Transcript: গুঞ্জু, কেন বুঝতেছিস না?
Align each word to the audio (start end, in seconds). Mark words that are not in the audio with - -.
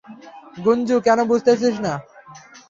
গুঞ্জু, 0.57 0.95
কেন 1.01 1.19
বুঝতেছিস 1.23 1.75
না? 1.79 1.93